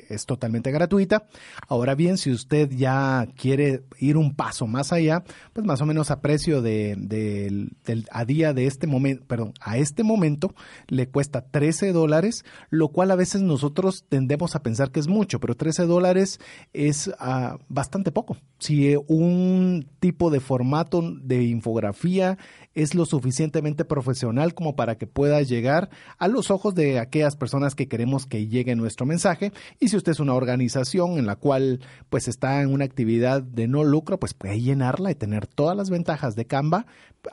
es 0.10 0.26
totalmente 0.26 0.72
gratuita. 0.72 1.28
Ahora 1.68 1.94
bien, 1.94 2.18
si 2.18 2.32
usted 2.32 2.70
ya 2.72 3.28
quiere 3.38 3.84
ir 4.00 4.18
un 4.18 4.36
paso 4.36 4.66
más 4.66 4.92
allá, 4.92 5.24
pues 5.54 5.66
más 5.66 5.82
o 5.82 5.86
menos 5.86 6.10
a 6.10 6.20
precio 6.20 6.64
de, 6.64 7.70
a 8.12 8.26
día 8.26 8.54
de 8.54 8.66
este 8.66 8.88
momento, 8.88 9.24
perdón, 9.28 9.54
a 9.62 9.78
este 9.78 10.04
momento 10.04 10.56
le 10.88 11.08
cuesta 11.08 11.46
13 11.46 11.94
dólares, 11.94 12.44
lo 12.72 12.90
cual 12.90 13.12
a 13.12 13.16
veces 13.16 13.42
nosotros 13.44 14.06
tendemos 14.10 14.56
a 14.56 14.64
pensar 14.64 14.92
que 14.92 15.00
es 15.00 15.08
mucho, 15.08 15.40
pero 15.40 15.56
13 15.56 15.86
dólares 15.86 16.40
es 16.74 17.12
ah, 17.20 17.60
bastante 17.70 18.12
poco. 18.12 18.38
Si 18.58 18.96
un 19.08 19.88
tipo 20.00 20.32
de 20.32 20.40
formato 20.40 21.02
de 21.02 21.44
infografía 21.44 22.38
es 22.74 22.96
lo 22.96 23.06
suficientemente 23.06 23.86
profesional 23.86 24.54
como 24.56 24.76
para 24.76 24.98
que 24.98 25.03
pueda 25.08 25.42
llegar 25.42 25.90
a 26.18 26.28
los 26.28 26.52
ojos 26.52 26.76
de 26.76 27.00
aquellas 27.00 27.36
personas 27.36 27.76
que 27.76 27.88
queremos 27.88 28.26
que 28.26 28.48
llegue 28.48 28.76
nuestro 28.76 29.06
mensaje. 29.06 29.52
Y 29.80 29.90
si 29.90 29.98
usted 29.98 30.12
es 30.12 30.20
una 30.20 30.34
organización 30.34 31.18
en 31.18 31.26
la 31.26 31.36
cual 31.36 31.80
pues 32.10 32.28
está 32.28 32.62
en 32.62 32.72
una 32.72 32.86
actividad 32.86 33.42
de 33.42 33.68
no 33.68 33.84
lucro, 33.84 34.20
pues 34.20 34.34
puede 34.34 34.62
llenarla 34.62 35.12
y 35.12 35.16
tener 35.16 35.48
todas 35.48 35.76
las 35.76 35.90
ventajas 35.90 36.36
de 36.36 36.46
Canva 36.46 36.86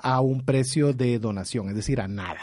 a 0.03 0.21
un 0.21 0.43
precio 0.43 0.93
de 0.93 1.19
donación, 1.19 1.69
es 1.69 1.75
decir, 1.75 2.01
a 2.01 2.09
nada. 2.09 2.41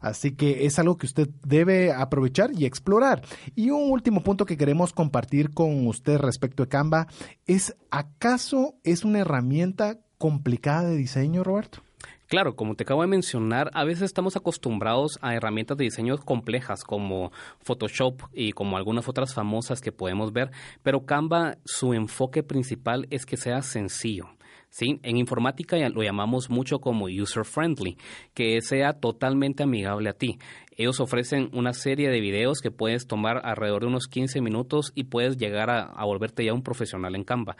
Así 0.00 0.32
que 0.32 0.66
es 0.66 0.78
algo 0.78 0.96
que 0.96 1.06
usted 1.06 1.28
debe 1.46 1.92
aprovechar 1.92 2.50
y 2.52 2.66
explorar. 2.66 3.22
Y 3.54 3.70
un 3.70 3.90
último 3.90 4.22
punto 4.22 4.44
que 4.44 4.56
queremos 4.56 4.92
compartir 4.92 5.54
con 5.54 5.86
usted 5.86 6.18
respecto 6.18 6.64
a 6.64 6.68
Canva 6.68 7.06
es, 7.46 7.76
¿acaso 7.90 8.74
es 8.82 9.04
una 9.04 9.20
herramienta 9.20 10.00
complicada 10.18 10.88
de 10.88 10.96
diseño, 10.96 11.44
Roberto? 11.44 11.82
Claro, 12.32 12.56
como 12.56 12.76
te 12.76 12.84
acabo 12.84 13.02
de 13.02 13.08
mencionar, 13.08 13.70
a 13.74 13.84
veces 13.84 14.04
estamos 14.04 14.36
acostumbrados 14.36 15.18
a 15.20 15.34
herramientas 15.34 15.76
de 15.76 15.84
diseño 15.84 16.16
complejas 16.16 16.82
como 16.82 17.30
Photoshop 17.60 18.22
y 18.32 18.52
como 18.52 18.78
algunas 18.78 19.06
otras 19.06 19.34
famosas 19.34 19.82
que 19.82 19.92
podemos 19.92 20.32
ver, 20.32 20.50
pero 20.82 21.04
Canva, 21.04 21.58
su 21.66 21.92
enfoque 21.92 22.42
principal 22.42 23.06
es 23.10 23.26
que 23.26 23.36
sea 23.36 23.60
sencillo. 23.60 24.28
¿sí? 24.70 24.98
En 25.02 25.18
informática 25.18 25.76
lo 25.90 26.02
llamamos 26.02 26.48
mucho 26.48 26.80
como 26.80 27.04
user 27.04 27.44
friendly, 27.44 27.98
que 28.32 28.62
sea 28.62 28.94
totalmente 28.94 29.62
amigable 29.62 30.08
a 30.08 30.14
ti. 30.14 30.38
Ellos 30.74 31.00
ofrecen 31.00 31.50
una 31.52 31.74
serie 31.74 32.08
de 32.08 32.20
videos 32.20 32.60
que 32.62 32.70
puedes 32.70 33.06
tomar 33.06 33.42
alrededor 33.44 33.82
de 33.82 33.88
unos 33.88 34.08
15 34.08 34.40
minutos 34.40 34.90
y 34.94 35.04
puedes 35.04 35.36
llegar 35.36 35.68
a, 35.68 35.82
a 35.82 36.06
volverte 36.06 36.46
ya 36.46 36.54
un 36.54 36.62
profesional 36.62 37.14
en 37.14 37.24
Canva. 37.24 37.58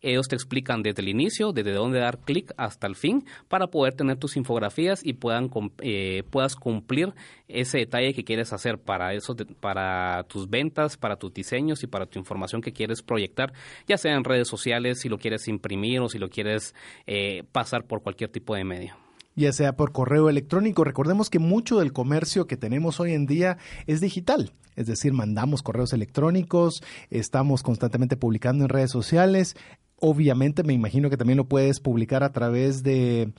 Ellos 0.00 0.28
te 0.28 0.36
explican 0.36 0.82
desde 0.82 1.02
el 1.02 1.08
inicio, 1.08 1.52
desde 1.52 1.72
dónde 1.72 1.98
dar 1.98 2.18
clic 2.18 2.52
hasta 2.56 2.86
el 2.86 2.96
fin, 2.96 3.24
para 3.48 3.68
poder 3.68 3.94
tener 3.94 4.16
tus 4.16 4.36
infografías 4.36 5.04
y 5.04 5.14
puedan, 5.14 5.50
eh, 5.80 6.22
puedas 6.30 6.54
cumplir 6.54 7.14
ese 7.48 7.78
detalle 7.78 8.14
que 8.14 8.24
quieres 8.24 8.52
hacer 8.52 8.78
para, 8.78 9.14
eso, 9.14 9.34
para 9.60 10.24
tus 10.24 10.48
ventas, 10.48 10.96
para 10.96 11.16
tus 11.16 11.32
diseños 11.32 11.82
y 11.82 11.86
para 11.86 12.06
tu 12.06 12.18
información 12.18 12.60
que 12.60 12.72
quieres 12.72 13.02
proyectar, 13.02 13.52
ya 13.86 13.98
sea 13.98 14.14
en 14.14 14.24
redes 14.24 14.48
sociales, 14.48 15.00
si 15.00 15.08
lo 15.08 15.18
quieres 15.18 15.48
imprimir 15.48 16.00
o 16.00 16.08
si 16.08 16.18
lo 16.18 16.28
quieres 16.28 16.74
eh, 17.06 17.44
pasar 17.52 17.84
por 17.84 18.02
cualquier 18.02 18.30
tipo 18.30 18.54
de 18.54 18.64
medio 18.64 18.96
ya 19.38 19.52
sea 19.52 19.76
por 19.76 19.92
correo 19.92 20.28
electrónico. 20.28 20.84
Recordemos 20.84 21.30
que 21.30 21.38
mucho 21.38 21.78
del 21.78 21.92
comercio 21.92 22.46
que 22.46 22.56
tenemos 22.56 22.98
hoy 23.00 23.14
en 23.14 23.26
día 23.26 23.56
es 23.86 24.00
digital, 24.00 24.52
es 24.74 24.86
decir, 24.86 25.12
mandamos 25.12 25.62
correos 25.62 25.92
electrónicos, 25.92 26.82
estamos 27.10 27.62
constantemente 27.62 28.16
publicando 28.16 28.64
en 28.64 28.68
redes 28.68 28.90
sociales, 28.90 29.56
Obviamente 30.00 30.62
me 30.62 30.72
imagino 30.72 31.10
que 31.10 31.16
también 31.16 31.38
lo 31.38 31.44
puedes 31.44 31.80
publicar 31.80 32.22
a 32.22 32.32
través 32.32 32.82
de, 32.82 33.32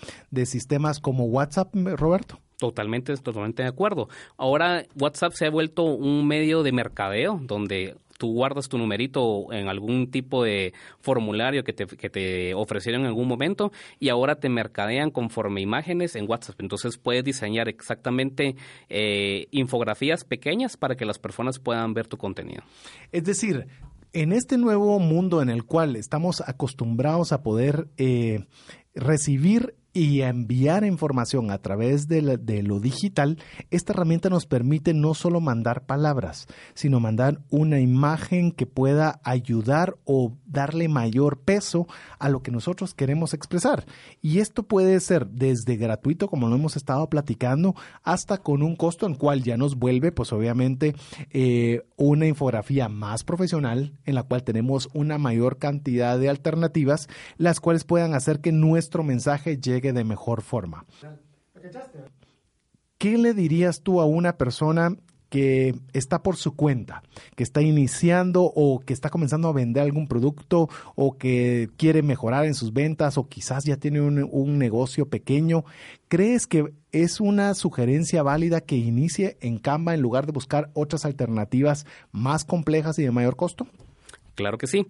sistemas 0.45 0.99
como 0.99 1.25
WhatsApp, 1.25 1.73
Roberto. 1.73 2.39
Totalmente, 2.57 3.15
totalmente 3.15 3.63
de 3.63 3.69
acuerdo. 3.69 4.09
Ahora 4.35 4.85
WhatsApp 4.99 5.31
se 5.33 5.45
ha 5.45 5.49
vuelto 5.49 5.83
un 5.83 6.27
medio 6.27 6.61
de 6.61 6.73
mercadeo 6.73 7.39
donde 7.41 7.95
tú 8.19 8.33
guardas 8.33 8.67
tu 8.67 8.77
numerito 8.77 9.51
en 9.53 9.69
algún 9.69 10.11
tipo 10.11 10.43
de 10.43 10.73
formulario 10.99 11.63
que 11.63 11.71
te, 11.71 11.87
que 11.87 12.09
te 12.09 12.53
ofrecieron 12.53 13.01
en 13.01 13.07
algún 13.07 13.29
momento 13.29 13.71
y 13.97 14.09
ahora 14.09 14.35
te 14.35 14.49
mercadean 14.49 15.09
conforme 15.09 15.61
imágenes 15.61 16.17
en 16.17 16.29
WhatsApp. 16.29 16.59
Entonces 16.59 16.97
puedes 16.97 17.23
diseñar 17.23 17.69
exactamente 17.69 18.57
eh, 18.89 19.47
infografías 19.51 20.25
pequeñas 20.25 20.75
para 20.75 20.95
que 20.95 21.05
las 21.05 21.17
personas 21.17 21.59
puedan 21.59 21.93
ver 21.93 22.07
tu 22.07 22.17
contenido. 22.17 22.61
Es 23.13 23.23
decir, 23.23 23.67
en 24.13 24.31
este 24.33 24.57
nuevo 24.57 24.99
mundo 24.99 25.41
en 25.41 25.49
el 25.49 25.65
cual 25.65 25.95
estamos 25.95 26.41
acostumbrados 26.41 27.31
a 27.31 27.43
poder 27.43 27.89
eh, 27.97 28.45
recibir 28.93 29.75
y 29.93 30.21
enviar 30.21 30.83
información 30.83 31.49
a 31.51 31.57
través 31.57 32.07
de, 32.07 32.21
lo 32.21 32.79
digital, 32.79 33.37
esta 33.71 33.93
herramienta 33.93 34.29
nos 34.29 34.45
permite 34.45 34.93
no 34.93 35.13
solo 35.13 35.41
mandar 35.41 35.85
palabras, 35.85 36.47
sino 36.73 36.99
mandar 36.99 37.41
una 37.49 37.79
imagen 37.79 38.51
que 38.51 38.67
pueda 38.67 39.19
ayudar 39.23 39.97
o 40.05 40.37
darle 40.45 40.87
mayor 40.89 41.39
peso 41.39 41.87
a 42.19 42.29
lo 42.29 42.43
que 42.43 42.51
nosotros 42.51 42.93
queremos 42.93 43.33
expresar. 43.33 43.85
Y 44.21 44.39
esto 44.39 44.63
puede 44.63 44.99
ser 44.99 45.27
desde 45.27 45.75
gratuito, 45.75 46.27
como 46.27 46.47
lo 46.47 46.55
hemos 46.55 46.77
estado 46.77 47.09
platicando, 47.09 47.75
hasta 48.03 48.37
con 48.37 48.61
un 48.61 48.75
costo 48.75 49.07
en 49.07 49.15
cual 49.15 49.43
ya 49.43 49.57
nos 49.57 49.75
vuelve, 49.75 50.11
pues 50.11 50.31
obviamente, 50.33 50.95
eh, 51.31 51.81
una 51.95 52.27
infografía 52.27 52.89
más 52.89 53.23
profesional 53.23 53.93
en 54.05 54.15
la 54.15 54.23
cual 54.23 54.43
tenemos 54.43 54.89
una 54.93 55.17
mayor 55.17 55.57
cantidad 55.57 56.19
de 56.19 56.29
alternativas, 56.29 57.09
las 57.37 57.59
cuales 57.59 57.83
puedan 57.83 58.13
hacer 58.13 58.39
que 58.39 58.51
nuestro 58.51 59.03
mensaje 59.03 59.57
llegue 59.57 59.78
de 59.81 60.03
mejor 60.03 60.41
forma. 60.41 60.85
¿Qué 62.97 63.17
le 63.17 63.33
dirías 63.33 63.81
tú 63.81 64.01
a 64.01 64.05
una 64.05 64.37
persona 64.37 64.95
que 65.29 65.75
está 65.93 66.23
por 66.23 66.35
su 66.35 66.55
cuenta, 66.55 67.03
que 67.35 67.43
está 67.43 67.61
iniciando 67.61 68.43
o 68.43 68.79
que 68.79 68.93
está 68.93 69.09
comenzando 69.09 69.47
a 69.47 69.53
vender 69.53 69.83
algún 69.83 70.07
producto 70.07 70.69
o 70.95 71.17
que 71.17 71.69
quiere 71.77 72.01
mejorar 72.01 72.45
en 72.45 72.55
sus 72.55 72.73
ventas 72.73 73.17
o 73.17 73.27
quizás 73.27 73.63
ya 73.63 73.77
tiene 73.77 74.01
un, 74.01 74.27
un, 74.31 74.57
negocio 74.57 75.07
pequeño, 75.07 75.65
¿crees 76.07 76.47
que 76.47 76.73
es 76.91 77.21
una 77.21 77.53
sugerencia 77.53 78.23
válida 78.23 78.61
que 78.61 78.75
inicie 78.75 79.37
en 79.41 79.59
Canva 79.59 79.93
en 79.93 80.01
lugar 80.01 80.25
de 80.25 80.31
buscar 80.31 80.71
otras 80.73 81.05
alternativas 81.05 81.85
más 82.11 82.43
complejas 82.43 82.97
y 82.97 83.03
de 83.03 83.11
mayor 83.11 83.35
costo? 83.35 83.67
Claro 84.33 84.57
que 84.57 84.67
sí. 84.67 84.87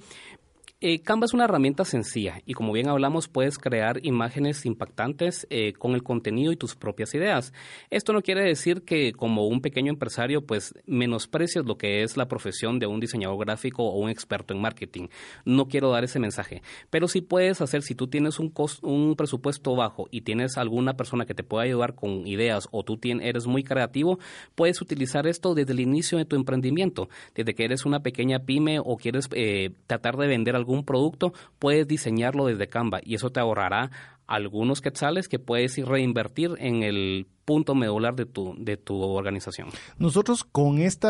Eh, 0.81 1.01
Canva 1.01 1.25
es 1.25 1.33
una 1.33 1.43
herramienta 1.43 1.83
sencilla 1.83 2.41
y 2.45 2.53
como 2.53 2.71
bien 2.71 2.87
hablamos 2.87 3.27
puedes 3.27 3.57
crear 3.57 3.99
imágenes 4.05 4.65
impactantes 4.65 5.45
eh, 5.49 5.73
con 5.73 5.91
el 5.91 6.03
contenido 6.03 6.53
y 6.53 6.55
tus 6.55 6.77
propias 6.77 7.13
ideas. 7.13 7.51
Esto 7.89 8.13
no 8.13 8.21
quiere 8.21 8.45
decir 8.45 8.83
que 8.83 9.11
como 9.11 9.45
un 9.47 9.59
pequeño 9.59 9.91
empresario 9.91 10.45
pues 10.45 10.73
menosprecies 10.85 11.65
lo 11.65 11.77
que 11.77 12.03
es 12.03 12.15
la 12.15 12.29
profesión 12.29 12.79
de 12.79 12.87
un 12.87 13.01
diseñador 13.01 13.39
gráfico 13.39 13.83
o 13.83 13.99
un 13.99 14.09
experto 14.09 14.53
en 14.53 14.61
marketing. 14.61 15.09
No 15.43 15.67
quiero 15.67 15.91
dar 15.91 16.05
ese 16.05 16.17
mensaje, 16.17 16.61
pero 16.89 17.09
sí 17.09 17.19
puedes 17.19 17.59
hacer 17.59 17.81
si 17.81 17.93
tú 17.93 18.07
tienes 18.07 18.39
un, 18.39 18.53
un 18.83 19.15
presupuesto 19.17 19.75
bajo 19.75 20.07
y 20.11 20.21
tienes 20.21 20.57
alguna 20.57 20.95
persona 20.95 21.25
que 21.25 21.35
te 21.35 21.43
pueda 21.43 21.65
ayudar 21.65 21.95
con 21.95 22.25
ideas 22.25 22.69
o 22.71 22.85
tú 22.85 22.97
eres 23.03 23.47
muy 23.47 23.65
creativo, 23.65 24.17
puedes 24.55 24.81
utilizar 24.81 25.27
esto 25.27 25.55
desde 25.55 25.73
el 25.73 25.81
inicio 25.81 26.17
de 26.17 26.23
tu 26.23 26.37
emprendimiento, 26.37 27.09
desde 27.35 27.53
que 27.53 27.65
eres 27.65 27.85
una 27.85 27.99
pequeña 28.01 28.45
pyme 28.45 28.79
o 28.79 28.95
quieres 28.95 29.27
eh, 29.33 29.71
tratar 29.85 30.15
de 30.15 30.27
vender 30.27 30.55
algo 30.55 30.68
un 30.71 30.85
producto, 30.85 31.33
puedes 31.59 31.87
diseñarlo 31.87 32.45
desde 32.45 32.67
Canva 32.67 32.99
y 33.03 33.15
eso 33.15 33.31
te 33.31 33.39
ahorrará 33.39 33.91
algunos 34.27 34.81
quetzales 34.81 35.27
que 35.27 35.39
puedes 35.39 35.77
ir 35.77 35.87
reinvertir 35.87 36.51
en 36.59 36.83
el 36.83 37.27
punto 37.49 37.73
medular 37.73 38.15
de 38.15 38.27
tu, 38.27 38.53
de 38.59 38.77
tu 38.77 39.01
organización. 39.01 39.69
Nosotros 39.97 40.43
con 40.43 40.77
este 40.77 41.07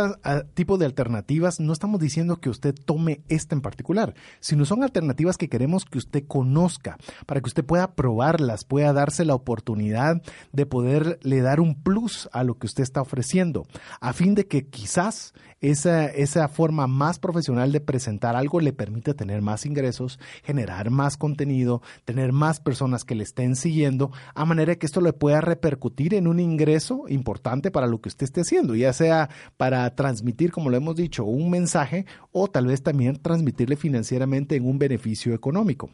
tipo 0.54 0.78
de 0.78 0.86
alternativas 0.86 1.60
no 1.60 1.74
estamos 1.74 2.00
diciendo 2.00 2.38
que 2.38 2.50
usted 2.50 2.74
tome 2.74 3.20
esta 3.28 3.56
en 3.56 3.62
particular, 3.62 4.14
sino 4.40 4.64
son 4.64 4.82
alternativas 4.82 5.38
que 5.38 5.50
queremos 5.50 5.84
que 5.84 5.98
usted 5.98 6.24
conozca 6.26 6.98
para 7.26 7.42
que 7.42 7.50
usted 7.50 7.66
pueda 7.66 7.94
probarlas, 7.94 8.64
pueda 8.64 8.94
darse 8.94 9.26
la 9.26 9.36
oportunidad 9.36 10.22
de 10.54 10.66
poderle 10.66 11.42
dar 11.42 11.60
un 11.60 11.76
plus 11.76 12.30
a 12.32 12.46
lo 12.46 12.58
que 12.58 12.68
usted 12.68 12.84
está 12.84 13.02
ofreciendo, 13.02 13.68
a 14.00 14.14
fin 14.14 14.34
de 14.34 14.48
que 14.48 14.66
quizás 14.70 15.34
esa, 15.60 16.06
esa 16.06 16.48
forma 16.48 16.88
más 16.88 17.20
profesional 17.20 17.74
de 17.74 17.82
presentar 17.82 18.38
algo 18.38 18.62
le 18.62 18.72
permita 18.72 19.14
tener 19.14 19.42
más 19.42 19.66
ingresos, 19.66 20.20
generar 20.44 20.90
más 20.90 21.18
contenido, 21.18 21.82
tener 22.06 22.32
más 22.32 22.62
personas 22.62 23.04
que 23.04 23.16
le 23.16 23.24
estén 23.24 23.58
siguiendo, 23.58 24.14
a 24.36 24.46
manera 24.46 24.78
que 24.78 24.86
esto 24.86 25.02
le 25.02 25.12
pueda 25.12 25.42
repercutir 25.42 26.14
en 26.14 26.29
un 26.30 26.40
ingreso 26.40 27.06
importante 27.10 27.72
para 27.72 27.88
lo 27.88 28.00
que 28.00 28.10
usted 28.10 28.26
esté 28.26 28.42
haciendo, 28.42 28.76
ya 28.76 28.94
sea 28.94 29.30
para 29.58 29.94
transmitir, 29.96 30.52
como 30.52 30.70
lo 30.70 30.78
hemos 30.78 30.96
dicho, 30.96 31.26
un 31.26 31.50
mensaje 31.50 32.06
o 32.32 32.48
tal 32.48 32.68
vez 32.68 32.84
también 32.84 33.22
transmitirle 33.22 33.76
financieramente 33.76 34.56
en 34.56 34.66
un 34.66 34.80
beneficio 34.80 35.34
económico. 35.34 35.90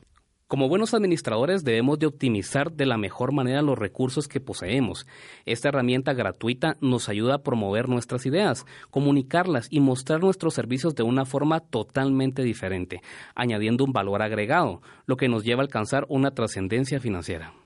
Como 0.48 0.70
buenos 0.70 0.94
administradores 0.94 1.64
debemos 1.64 1.98
de 1.98 2.06
optimizar 2.06 2.72
de 2.72 2.86
la 2.86 3.00
mejor 3.00 3.32
manera 3.32 3.64
los 3.64 3.80
recursos 3.80 4.28
que 4.28 4.40
poseemos. 4.40 5.08
Esta 5.48 5.70
herramienta 5.70 6.14
gratuita 6.14 6.78
nos 6.82 7.10
ayuda 7.10 7.34
a 7.34 7.42
promover 7.42 7.90
nuestras 7.90 8.28
ideas, 8.28 8.64
comunicarlas 8.92 9.66
y 9.72 9.80
mostrar 9.80 10.22
nuestros 10.22 10.54
servicios 10.54 10.94
de 10.94 11.02
una 11.02 11.26
forma 11.26 11.62
totalmente 11.62 12.44
diferente, 12.44 13.02
añadiendo 13.34 13.86
un 13.86 13.92
valor 13.92 14.22
agregado, 14.22 14.84
lo 15.08 15.18
que 15.18 15.30
nos 15.30 15.44
lleva 15.44 15.64
a 15.64 15.66
alcanzar 15.66 16.06
una 16.10 16.30
trascendencia 16.30 17.00
financiera. 17.00 17.65